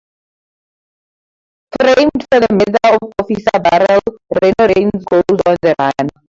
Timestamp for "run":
5.77-6.09